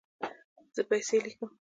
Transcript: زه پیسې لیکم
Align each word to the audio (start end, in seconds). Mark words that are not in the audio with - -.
زه 0.75 0.81
پیسې 0.89 1.17
لیکم 1.25 1.49